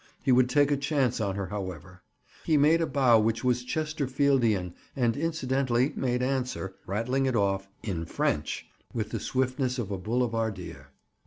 [0.23, 2.01] He would take a chance on her, however.
[2.43, 7.69] He made a bow which was Chesterfieldian and incidentally made answer, rattling it off
[8.91, 10.87] with the swiftness of a boulevardier.